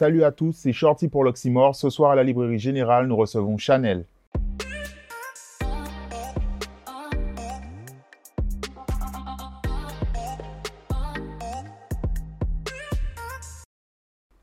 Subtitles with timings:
[0.00, 1.76] Salut à tous, c'est Shorty pour l'Oxymore.
[1.76, 4.06] Ce soir à la Librairie Générale, nous recevons Chanel.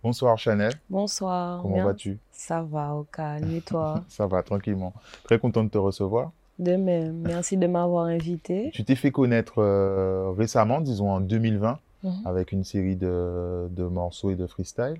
[0.04, 0.74] Bonsoir Chanel.
[0.90, 1.62] Bonsoir.
[1.62, 2.20] Comment vas-tu?
[2.32, 3.52] Ça va, au calme.
[3.56, 4.04] Et toi?
[4.10, 4.94] Ça va, tranquillement.
[5.24, 6.32] Très content de te recevoir.
[6.60, 7.24] De même.
[7.26, 8.72] Merci de m'avoir invité.
[8.74, 12.12] Tu t'es fait connaître euh, récemment, disons en 2020, Mhm.
[12.26, 14.98] avec une série de, de morceaux et de freestyle.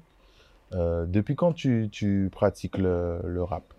[0.74, 3.74] Euh, depuis quand tu, tu pratiques le, le rap?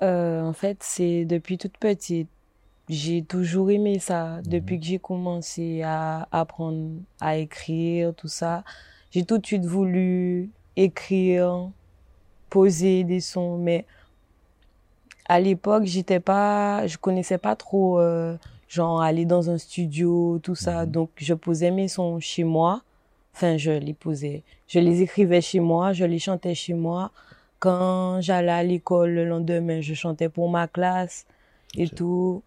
[0.00, 2.28] Euh, en fait, c'est depuis toute petite.
[2.88, 4.40] J'ai toujours aimé ça.
[4.46, 8.64] Depuis que j'ai commencé à apprendre à écrire, tout ça,
[9.10, 11.70] j'ai tout de suite voulu écrire,
[12.48, 13.58] poser des sons.
[13.58, 13.84] Mais
[15.26, 18.36] à l'époque, j'étais pas, je connaissais pas trop, euh,
[18.68, 20.86] genre aller dans un studio, tout ça.
[20.86, 20.92] Mhm.
[20.92, 22.82] Donc, je posais mes sons chez moi.
[23.38, 24.42] Enfin, je les posais.
[24.66, 27.12] Je les écrivais chez moi, je les chantais chez moi.
[27.60, 31.24] Quand j'allais à l'école le lendemain, je chantais pour ma classe
[31.76, 32.42] et tout.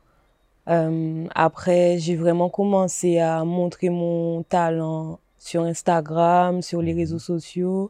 [0.67, 6.99] Euh, après, j'ai vraiment commencé à montrer mon talent sur Instagram, sur les Mhm.
[6.99, 7.89] réseaux sociaux.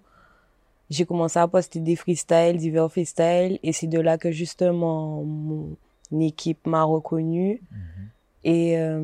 [0.92, 5.76] J'ai commencé à poster des freestyles, divers freestyles, et c'est de là que justement mon
[6.20, 7.62] équipe m'a reconnu.
[8.44, 9.02] Et euh,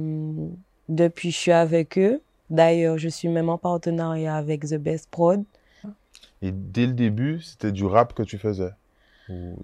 [0.88, 2.22] depuis, je suis avec eux.
[2.50, 5.44] D'ailleurs, je suis même en partenariat avec The Best Prod.
[6.42, 8.72] Et dès le début, c'était du rap que tu faisais?
[9.30, 9.58] Ou-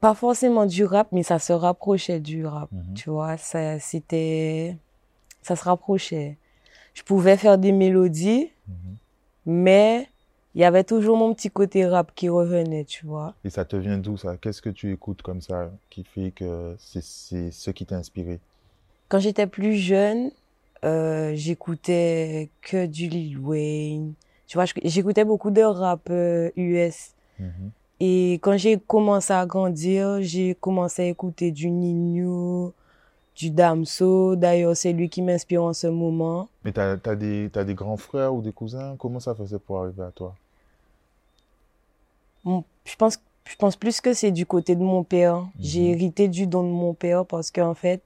[0.00, 2.70] Pas forcément du rap, mais ça se rapprochait du rap.
[2.70, 2.94] Mhm.
[2.94, 4.76] Tu vois, ça, c'était,
[5.42, 6.36] ça se rapprochait.
[6.94, 8.96] Je pouvais faire des mélodies, Mhm.
[9.46, 10.08] mais
[10.54, 13.34] il y avait toujours mon petit côté rap qui revenait, tu vois.
[13.44, 14.36] Et ça te vient d'où ça?
[14.36, 18.40] Qu'est-ce que tu écoutes comme ça qui fait que c'est c'est ce qui t'a inspiré?
[19.08, 20.30] Quand j'étais plus jeune,
[20.84, 24.14] euh, j'écoutais que du Lil Wayne.
[24.46, 27.14] Tu vois, j'écoutais beaucoup de rap euh, US.
[27.38, 27.70] Mhm.
[28.00, 32.72] Et quand j'ai commencé à grandir, j'ai commencé à écouter du Nino,
[33.36, 34.36] du Damso.
[34.36, 36.48] D'ailleurs, c'est lui qui m'inspire en ce moment.
[36.64, 38.96] Mais t'as, t'as des, t'as des grands frères ou des cousins?
[38.98, 40.34] Comment ça faisait pour arriver à toi?
[42.84, 45.46] Je pense, je pense plus que c'est du côté de mon père.
[45.60, 45.88] J'ai Mhm.
[45.94, 48.02] hérité du don de mon père parce qu'en fait,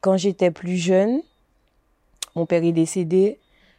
[0.00, 1.20] quand j'étais plus jeune,
[2.34, 3.38] mon père est décédé.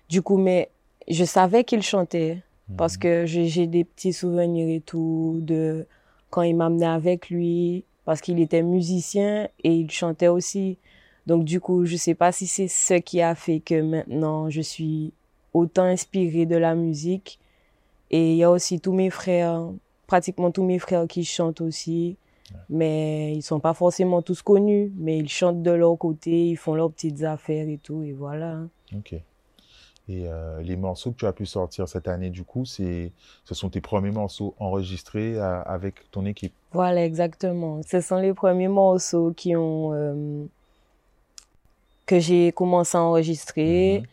[0.09, 0.69] Du coup, mais
[1.07, 2.39] je savais qu'il chantait
[2.77, 2.99] parce Mhm.
[2.99, 5.85] que j'ai j'ai des petits souvenirs et tout de
[6.29, 10.77] quand il m'amenait avec lui parce qu'il était musicien et il chantait aussi.
[11.27, 14.61] Donc du coup, je sais pas si c'est ce qui a fait que maintenant je
[14.61, 15.11] suis
[15.53, 17.39] autant inspirée de la musique.
[18.11, 19.67] Et il y a aussi tous mes frères,
[20.07, 22.17] pratiquement tous mes frères qui chantent aussi.
[22.69, 26.75] Mais ils sont pas forcément tous connus, mais ils chantent de leur côté, ils font
[26.75, 28.51] leurs petites affaires et tout, et voilà.
[28.53, 28.69] hein.
[28.95, 29.13] Ok.
[30.07, 33.11] Et euh, les morceaux que tu as pu sortir cette année, du coup, c'est,
[33.43, 36.53] ce sont tes premiers morceaux enregistrés à- avec ton équipe.
[36.73, 37.81] Voilà, exactement.
[37.87, 40.45] Ce sont les premiers morceaux qui ont, euh,
[42.05, 44.01] que j'ai commencé à enregistrer.
[44.01, 44.05] Mhm.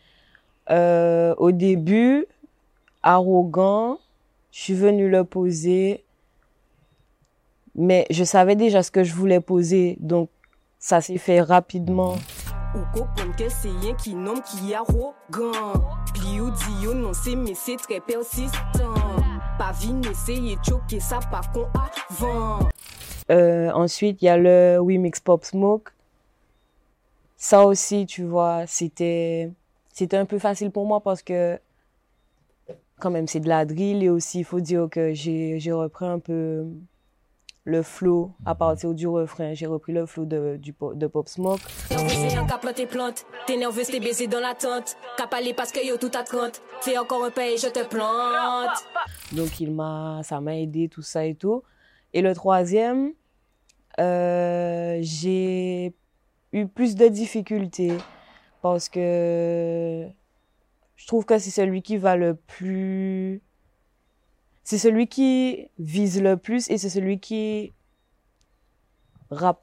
[0.70, 2.24] Euh, au début,
[3.02, 3.98] arrogant,
[4.50, 6.04] je suis venue le poser,
[7.74, 10.28] mais je savais déjà ce que je voulais poser, donc
[10.78, 12.16] ça s'est fait rapidement.
[12.74, 15.72] Ou comprendre que c'est rien qui nomme qui est arrogant.
[16.14, 18.94] Pli ou dit yo non c'est mais c'est très persistant.
[19.58, 21.70] Pas vine essayer de choquer ça par contre
[22.10, 22.68] avant.
[23.30, 25.92] Euh, ensuite, il y a le We Mix Pop Smoke.
[27.36, 29.50] Ça aussi, tu vois, c'était,
[29.92, 31.58] c'était un peu facile pour moi parce que,
[33.00, 36.06] quand même, c'est de la drill et aussi, il faut dire que j'ai, j'ai repris
[36.06, 36.66] un peu
[37.64, 39.54] le flow à partir du refrain.
[39.54, 41.60] J'ai repris le flow de, du, de Pop Smoke.
[41.90, 43.24] Nerveux c'est un cap tes plantes.
[43.46, 44.96] T'es nerveux t'es baisé dans la tente.
[45.16, 46.60] Cap aller parce que yo tout à 30.
[46.80, 48.84] Fais encore un pas et je te plante.
[49.32, 51.62] Donc, il m'a, ça m'a aidé, tout ça et tout.
[52.12, 53.12] Et le troisième,
[54.00, 55.94] euh, j'ai
[56.52, 57.96] eu plus de difficultés
[58.60, 60.06] parce que
[60.96, 63.40] je trouve que c'est celui qui va le plus,
[64.64, 67.72] c'est celui qui vise le plus et c'est celui qui
[69.30, 69.62] rappe.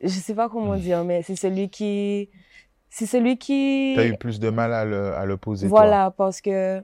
[0.00, 2.30] Je sais pas comment dire, mais c'est celui qui,
[2.90, 3.92] c'est celui qui.
[3.94, 5.70] Tu as eu plus de mal à le, à le poser, toi.
[5.70, 6.82] Voilà, parce que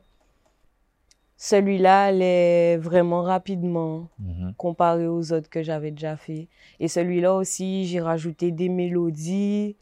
[1.37, 4.55] celui-là allait vraiment rapidement Mhm.
[4.57, 6.49] comparé aux autres que j'avais déjà fait.
[6.81, 9.77] Et celui-là aussi, j'ai rajouté des mélodies.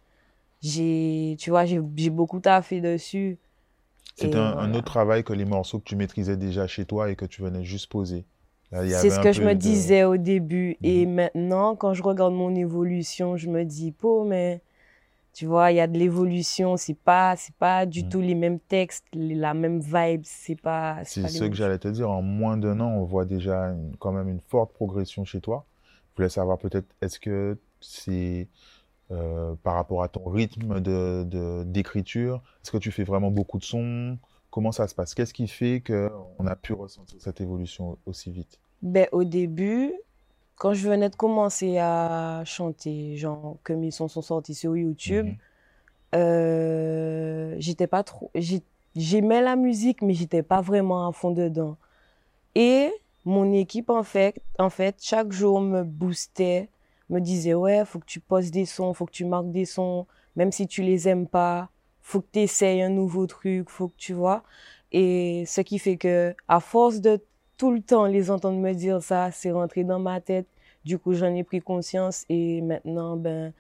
[0.62, 3.38] J'ai, tu vois, j'ai j'ai beaucoup taffé dessus.
[4.14, 7.16] C'était Et un, autre travail que les morceaux que tu maîtrisais déjà chez toi et
[7.16, 8.24] que tu venais juste poser.
[8.70, 10.76] C'est ce que je me de- disais au début.
[10.82, 11.14] Et Mhm.
[11.14, 14.60] maintenant, quand je regarde mon évolution, je me dis, po, mais
[15.34, 16.76] Tu vois, il y a de l'évolution.
[16.76, 18.08] C'est pas, c'est pas du Mm.
[18.10, 20.22] tout les mêmes textes, la même vibe.
[20.24, 20.98] C'est pas.
[21.04, 22.10] C'est ce que j'allais te dire.
[22.10, 25.64] En moins d'un an, on voit déjà une- quand même une forte progression chez toi.
[26.12, 28.48] Je voulais savoir peut-être, est-ce que c'est
[29.12, 33.64] euh, par rapport à ton rythme de, d'écriture, est-ce que tu fais vraiment beaucoup de
[33.64, 34.18] sons?
[34.50, 35.14] Comment ça se passe?
[35.14, 38.58] Qu'est-ce qui fait qu'on a pu ressentir cette évolution aussi vite?
[38.82, 39.92] Ben, au début,
[40.56, 45.26] quand je venais de commencer à chanter, genre que mes sons sont sortis sur YouTube,
[45.26, 45.36] Mhm.
[46.14, 48.62] euh, j'étais pas trop, j'ai-
[48.96, 51.76] j'aimais la musique, mais j'étais pas vraiment à fond dedans.
[52.54, 52.90] Et
[53.24, 56.68] mon équipe, en fait, en fait, chaque jour me boostait,
[57.12, 60.06] me disait, ouais, faut que tu postes des sons, faut que tu marques des sons,
[60.36, 61.70] même si tu les aimes pas,
[62.00, 64.42] faut que tu essayes un nouveau truc, faut que tu vois.
[64.92, 67.20] Et ce qui fait que, à force de
[67.56, 70.46] tout le temps les entendre me dire ça, c'est rentré dans ma tête.
[70.84, 73.52] Du coup, j'en ai pris conscience et maintenant, ben,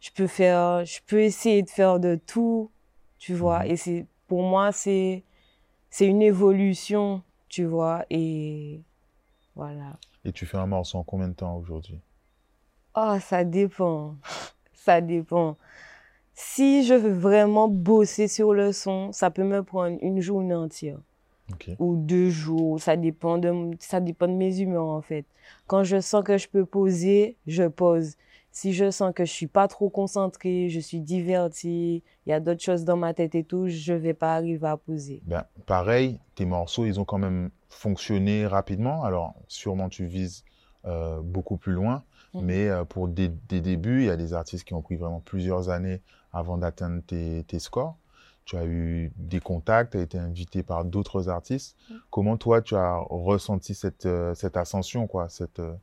[0.00, 2.70] je peux faire, je peux essayer de faire de tout,
[3.18, 3.60] tu vois.
[3.60, 3.70] Mhm.
[3.70, 5.22] Et c'est, pour moi, c'est,
[5.90, 8.04] c'est une évolution, tu vois.
[8.10, 8.80] Et
[9.54, 9.98] voilà.
[10.24, 12.00] Et tu fais un morceau en combien de temps aujourd'hui?
[12.96, 14.14] Oh, ça dépend.
[14.72, 15.56] Ça dépend.
[16.34, 20.98] Si je veux vraiment bosser sur le son, ça peut me prendre une journée entière.
[21.78, 22.80] Ou deux jours.
[22.80, 25.26] Ça dépend de, ça dépend de mes humeurs, en fait.
[25.66, 28.16] Quand je sens que je peux poser, je pose.
[28.50, 32.40] Si je sens que je suis pas trop concentrée, je suis divertie, il y a
[32.40, 35.20] d'autres choses dans ma tête et tout, je vais pas arriver à poser.
[35.26, 39.04] Ben, pareil, tes morceaux, ils ont quand même fonctionné rapidement.
[39.04, 40.42] Alors, sûrement, tu vises
[40.86, 42.02] euh, beaucoup plus loin.
[42.40, 42.44] Mhm.
[42.46, 45.20] Mais euh, pour des, des débuts, il y a des artistes qui ont pris vraiment
[45.20, 46.02] plusieurs années
[46.32, 47.96] avant d'atteindre tes, tes scores.
[48.44, 51.76] Tu as eu des contacts, tu as été invité par d'autres artistes.
[51.90, 51.96] Mhm.
[52.10, 55.74] Comment toi, tu as ressenti cette, euh, cette ascension, quoi, cette euh,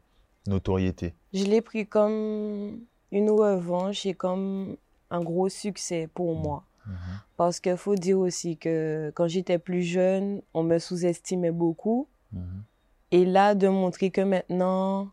[0.47, 1.13] notoriété?
[1.33, 2.79] Je l'ai pris comme
[3.11, 4.77] une revanche et comme
[5.09, 6.41] un gros succès pour Mhm.
[6.41, 6.63] moi.
[6.88, 6.95] Mhm.
[7.38, 12.07] Parce qu'il faut dire aussi que quand j'étais plus jeune, on me sous-estimait beaucoup.
[12.31, 12.63] Mhm.
[13.11, 15.09] Et là, de montrer que maintenant,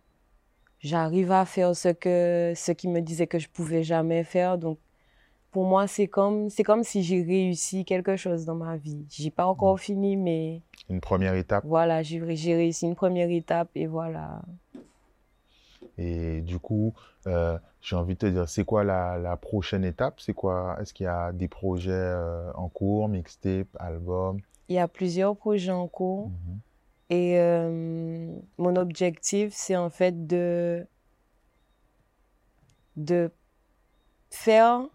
[0.80, 4.58] j'arrive à faire ce que, ce qui me disait que je pouvais jamais faire.
[4.58, 4.78] Donc,
[5.50, 9.04] pour moi, c'est comme, c'est comme si j'ai réussi quelque chose dans ma vie.
[9.10, 11.64] J'ai pas encore fini, mais Une première étape.
[11.66, 14.42] voilà, j'ai, j'ai réussi une première étape et voilà.
[15.98, 16.94] Et du coup,
[17.26, 20.20] euh, j'ai envie de te dire, c'est quoi la, la prochaine étape?
[20.20, 20.76] C'est quoi?
[20.80, 24.40] Est-ce qu'il y a des projets euh, en cours, mixtape, album?
[24.68, 26.28] Il y a plusieurs projets en cours.
[26.28, 26.58] Mhm.
[27.10, 30.86] Et euh, mon objectif, c'est en fait de,
[32.96, 33.30] de
[34.30, 34.86] faire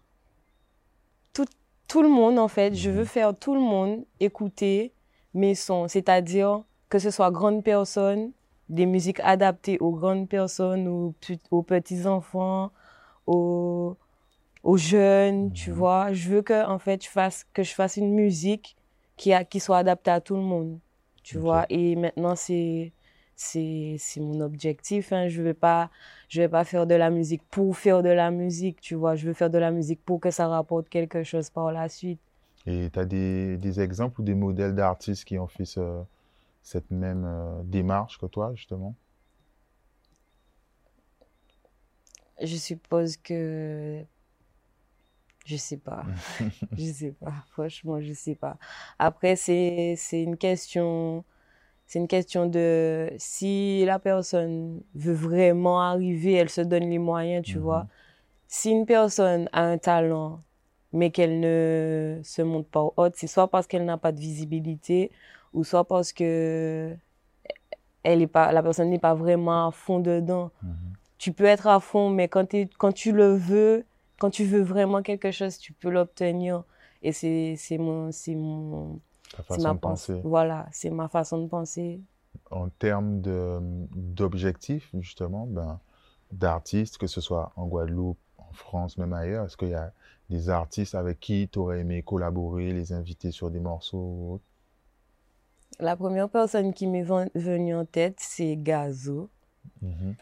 [1.32, 1.44] tout,
[1.88, 2.74] tout le monde, en fait.
[2.74, 3.06] Je veux Mhm.
[3.06, 4.92] faire tout le monde écouter
[5.34, 5.88] mes sons.
[5.88, 8.32] C'est-à-dire que ce soit grandes personnes,
[8.68, 11.14] des musiques adaptées aux grandes personnes, aux,
[11.50, 12.72] aux petits-enfants,
[13.26, 13.96] aux,
[14.62, 15.76] aux jeunes, tu Mhm.
[15.76, 16.12] vois.
[16.12, 18.76] Je veux que, en fait, je fasse, que je fasse une musique
[19.16, 20.78] qui, a, qui soit adaptée à tout le monde,
[21.26, 21.66] tu vois.
[21.70, 22.92] Et maintenant, c'est,
[23.34, 25.28] c'est, mon objectif, hein.
[25.28, 25.90] Je pas,
[26.28, 29.16] je vais pas faire de la musique pour faire de la musique, tu vois.
[29.16, 32.20] Je veux faire de la musique pour que ça rapporte quelque chose par la suite.
[32.66, 36.02] Et tu as des, des exemples ou des modèles d'artistes qui ont fait ce-
[36.62, 38.94] cette même euh, démarche que toi, justement?
[42.42, 44.04] Je suppose que
[45.46, 46.04] je sais pas.
[46.78, 47.32] Je sais pas.
[47.52, 48.58] Franchement, je sais pas.
[48.98, 51.24] Après, c'est c'est une question
[51.86, 57.44] c'est une question de si la personne veut vraiment arriver, elle se donne les moyens,
[57.46, 57.64] tu Mhm.
[57.64, 57.86] vois.
[58.48, 60.42] Si une personne a un talent
[60.92, 65.12] mais qu'elle ne se montre pas haute, c'est soit parce qu'elle n'a pas de visibilité
[65.54, 66.96] ou soit parce que
[68.02, 70.72] elle est pas la personne n'est pas vraiment à fond dedans Mhm.
[71.18, 73.84] tu peux être à fond, mais quand, quand tu le veux,
[74.18, 76.64] quand tu veux vraiment quelque chose, tu peux l'obtenir.
[77.02, 79.00] Et c'est, c'est mon, c'est mon,
[79.44, 79.78] façon ma de.
[80.22, 82.00] Voilà, c'est ma façon de penser.
[82.50, 83.58] En termes de,
[83.94, 85.78] d'objectifs, justement, ben,
[86.32, 89.92] d'artistes, que ce soit en Guadeloupe, en France, même ailleurs, est-ce qu'il y a
[90.30, 94.44] des artistes avec qui tu aurais aimé collaborer, les inviter sur des morceaux ou autre?
[95.80, 99.30] La première personne qui m'est ven- venue en tête, c'est Gazo.
[99.82, 100.16] Mhm.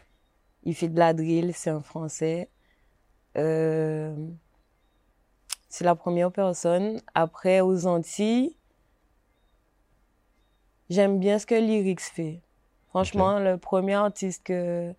[0.63, 2.49] Il fait de la drill, c'est un Français.
[3.37, 4.15] Euh,
[5.69, 7.01] c'est la première personne.
[7.13, 8.55] Après, aux Antilles,
[10.89, 12.41] j'aime bien ce que Lyrics fait.
[12.89, 14.93] Franchement, le premier artiste que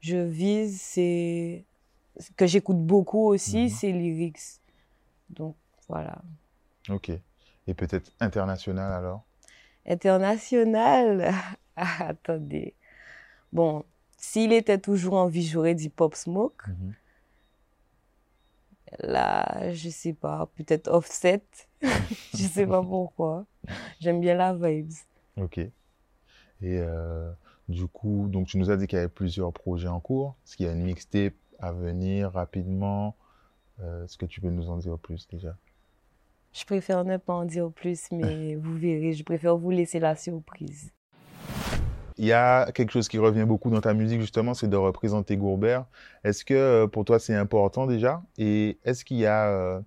[0.00, 1.64] je vise, c'est
[2.36, 3.68] que j'écoute beaucoup aussi, Mhm.
[3.68, 4.60] c'est Lyrics.
[5.30, 5.56] Donc
[5.88, 6.18] voilà.
[6.88, 7.10] Ok.
[7.66, 9.24] Et peut-être international alors?
[9.86, 11.32] International?
[11.74, 12.74] Ah, attendez.
[13.50, 13.82] Bon,
[14.18, 16.62] s'il était toujours en vie, j'aurais dit Pop Smoke.
[16.68, 16.92] Mhm.
[19.00, 21.42] Là, je sais pas, peut-être offset.
[21.82, 23.46] je sais pas pourquoi.
[24.00, 24.92] J'aime bien la vibes.
[25.36, 25.58] Ok.
[25.58, 25.70] Et
[26.62, 27.30] euh,
[27.68, 30.36] du coup, donc tu nous as dit qu'il y avait plusieurs projets en cours.
[30.44, 33.16] Est-ce qu'il y a une mixtape à venir rapidement?
[33.80, 35.56] Euh, Est-ce que tu peux nous en dire plus déjà?
[36.52, 39.14] Je préfère ne pas en dire plus, mais vous verrez.
[39.14, 40.92] Je préfère vous laisser la surprise.
[42.22, 45.36] Il y a quelque chose qui revient beaucoup dans ta musique, justement, c'est de représenter
[45.36, 45.86] Gourbert.
[46.22, 48.22] Est-ce que euh, pour toi, c'est important déjà?
[48.38, 49.48] Et est-ce qu'il y a.
[49.48, 49.80] Euh,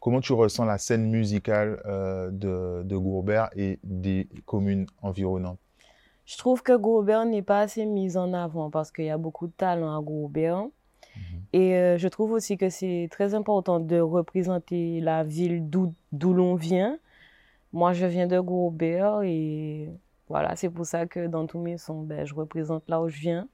[0.00, 5.58] comment tu ressens la scène musicale euh, de, de Gourbert et des communes environnantes?
[6.24, 9.46] Je trouve que Gourbert n'est pas assez mis en avant parce qu'il y a beaucoup
[9.46, 10.62] de talent à Gourbert.
[10.62, 11.42] Mhm.
[11.52, 16.98] Et je trouve aussi que c'est très important de représenter la ville d'où l'on vient.
[17.74, 19.90] Moi, je viens de Gourbert et
[20.32, 23.20] voilà, c'est pour ça que dans tous mes sons, ben, je représente là où je
[23.20, 23.46] viens.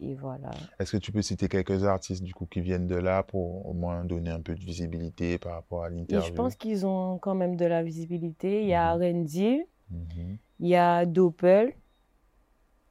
[0.00, 0.50] Et voilà.
[0.78, 3.74] Est-ce que tu peux citer quelques artistes du coup qui viennent de là pour au
[3.74, 7.34] moins donner un peu de visibilité par rapport à l'interview Je pense qu'ils ont quand
[7.34, 8.62] même de la visibilité.
[8.62, 8.94] Il y a.
[8.94, 10.38] Randy, mhm.
[10.60, 11.74] il y a Doppel,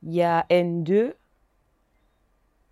[0.03, 1.15] il y a N2.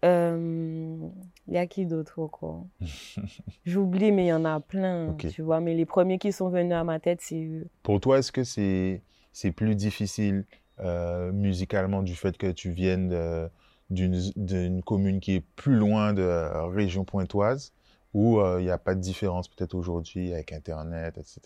[0.05, 1.09] Euh,
[1.47, 2.67] il y a qui d'autre encore?
[3.65, 5.59] J'oublie, mais il y en a plein, tu vois.
[5.59, 7.67] Mais les premiers qui sont venus à ma tête, c'est eux.
[7.81, 10.45] Pour toi, est-ce que c'est c'est plus difficile
[10.79, 13.49] euh, musicalement du fait que tu viennes
[13.89, 17.73] d'une commune qui est plus loin de la région pointoise
[18.13, 21.41] ou euh, il n'y a pas de différence peut-être aujourd'hui avec Internet, etc.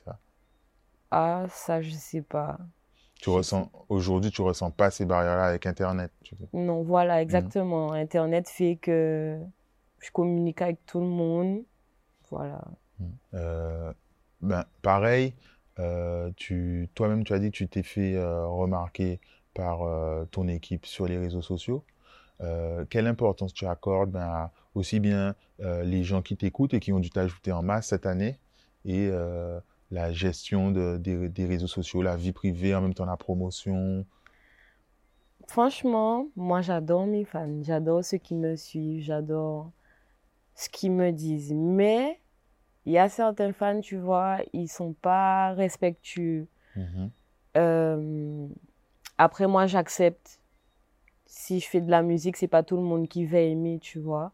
[1.12, 2.58] Ah, ça, je sais pas.
[3.16, 6.12] Tu ressens aujourd'hui, tu ressens pas ces barrières-là avec Internet.
[6.54, 7.94] Non, voilà, exactement.
[7.94, 9.40] Internet fait que
[10.00, 11.64] je communique avec tout le monde.
[12.30, 12.62] Voilà.
[13.00, 13.06] Mmh.
[13.36, 13.94] Euh,
[14.42, 15.34] ben, pareil,
[15.80, 19.20] euh, tu, toi-même, tu as dit que tu t'es fait euh, remarquer
[19.54, 21.84] par euh, ton équipe sur les réseaux sociaux.
[22.90, 27.00] quelle importance tu accordes ben, à aussi bien les gens qui t'écoutent et qui ont
[27.00, 28.38] dû t'ajouter en masse cette année
[28.84, 29.10] et
[29.92, 34.06] la gestion de, des, des, réseaux sociaux, la vie privée, en même temps la promotion?
[35.48, 39.72] Franchement, moi j'adore mes fans, j'adore ceux qui me suivent, j'adore
[40.56, 41.54] ce qu'ils me disent.
[41.54, 42.20] Mais
[42.86, 46.48] il y a certains fans, tu vois, ils sont pas respectueux.
[46.76, 47.12] Mhm.
[47.58, 48.48] Euh,
[49.18, 50.40] après, moi, j'accepte.
[51.26, 54.00] Si je fais de la musique, c'est pas tout le monde qui va aimer, tu
[54.00, 54.34] vois.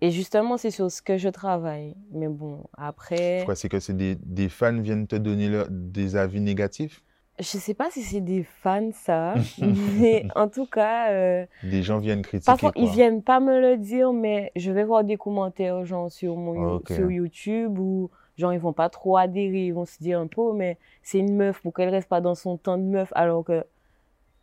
[0.00, 1.96] Et justement, c'est sur ce que je travaille.
[2.10, 3.46] Mais bon, après.
[3.54, 7.02] C'est que c'est des, des, fans viennent te donner des avis négatifs
[7.38, 9.34] je sais pas si c'est des fans, ça,
[9.98, 11.10] mais en tout cas.
[11.10, 12.46] Euh, des gens viennent critiquer.
[12.46, 12.82] Parfois, quoi.
[12.82, 16.80] ils viennent pas me le dire, mais je vais voir des commentaires, genre, sur, mon,
[16.86, 20.52] sur YouTube ou, genre, ils vont pas trop adhérer, ils vont se dire un peu,
[20.54, 23.64] mais c'est une meuf, pour qu'elle reste pas dans son temps de meuf, alors que.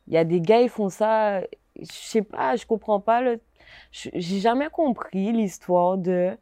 [0.08, 1.40] Il y a des gars, ils font ça,
[1.80, 3.40] je sais pas, je comprends pas le.
[3.92, 6.38] J'ai jamais compris l'histoire de.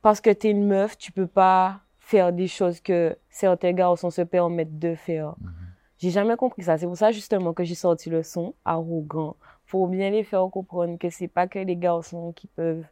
[0.00, 4.22] Parce que t'es une meuf, tu peux pas faire des choses que certains garçons se
[4.22, 5.36] permettent de faire.
[5.40, 5.52] Mhm.
[5.98, 6.76] J'ai jamais compris ça.
[6.76, 9.36] C'est pour ça justement que j'ai sorti le son arrogant
[9.68, 12.84] pour bien les faire comprendre que c'est pas que les garçons qui peuvent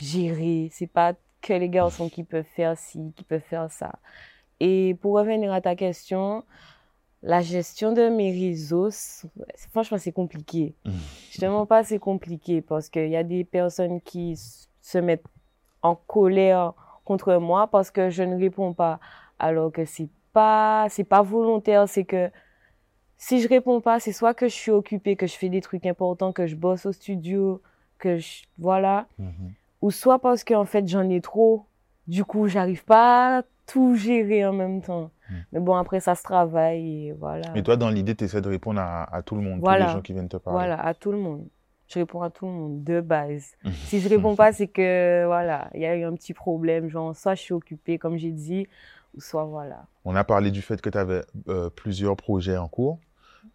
[0.00, 3.92] gérer, c'est pas que les garçons qui peuvent faire ci, qui peuvent faire ça.
[4.58, 6.42] Et pour revenir à ta question,
[7.22, 8.90] la gestion de mes réseaux,
[9.70, 10.74] franchement, c'est compliqué.
[10.84, 10.92] Mhm.
[11.30, 14.36] Justement, pas c'est compliqué parce qu'il y a des personnes qui
[14.80, 15.24] se mettent
[15.82, 16.74] en colère
[17.10, 19.00] contre moi parce que je ne réponds pas.
[19.40, 22.30] Alors que c'est pas, c'est pas volontaire, c'est que
[23.18, 25.86] si je réponds pas, c'est soit que je suis occupée, que je fais des trucs
[25.86, 27.60] importants, que je bosse au studio,
[27.98, 29.06] que je, voilà.
[29.18, 29.52] Mhm.
[29.82, 31.66] Ou soit parce qu'en fait, j'en ai trop.
[32.06, 35.10] Du coup, j'arrive pas à tout gérer en même temps.
[35.28, 35.44] Mhm.
[35.52, 37.50] Mais bon, après, ça se travaille et voilà.
[37.54, 40.00] Mais toi, dans l'idée, tu essaies de répondre à, tout le monde, tous les gens
[40.00, 40.58] qui viennent te parler.
[40.58, 41.44] Voilà, à tout le monde
[41.92, 43.52] je réponds à tout le monde de base.
[43.86, 47.16] si je réponds pas, c'est que voilà, il y a eu un petit problème, genre
[47.16, 48.66] soit je suis occupée, comme j'ai dit,
[49.14, 49.86] ou soit voilà.
[50.04, 52.98] On a parlé du fait que tu avais euh, plusieurs projets en cours.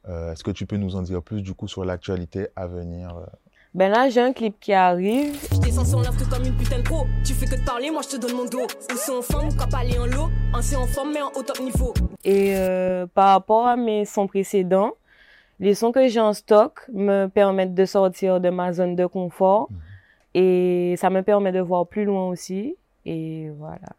[0.09, 3.15] Euh, est-ce que tu peux nous en dire plus du coup sur l'actualité à venir
[3.17, 3.25] euh?
[3.73, 5.35] Ben là, j'ai un clip qui arrive.
[5.51, 7.05] Je descends sur tout comme une putain de pro.
[7.25, 8.63] Tu fais que de parler, moi je te donne mon dos.
[8.63, 10.29] Ou c'est en forme, ou qu'à parler en lot.
[10.53, 11.93] Un c'est en forme, mais en haut top niveau.
[12.23, 12.55] Et
[13.13, 14.93] par rapport à mes sons précédents,
[15.59, 19.69] les sons que j'ai en stock me permettent de sortir de ma zone de confort
[19.71, 19.77] mhm.
[20.33, 22.75] et ça me permet de voir plus loin aussi.
[23.05, 23.89] Et voilà.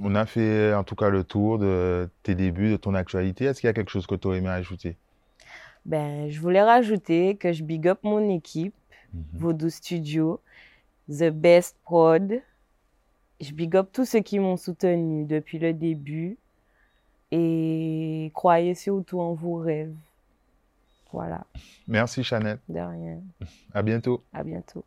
[0.00, 3.44] On a fait en tout cas le tour de tes débuts, de ton actualité.
[3.44, 4.96] Est-ce qu'il y a quelque chose que tu aurais aimé ajouter?
[5.84, 8.74] Ben, Je voulais rajouter que je big up mon équipe,
[9.12, 10.40] mm Voodoo Studio,
[11.08, 12.40] The Best Prod.
[13.40, 16.38] Je big up tous ceux qui m'ont soutenu depuis le début
[17.34, 19.94] et croyez surtout en vos rêves.
[21.12, 21.44] Voilà.
[21.88, 22.58] Merci Chanel.
[22.68, 23.20] De rien.
[23.72, 24.22] À bientôt.
[24.32, 24.84] À bientôt.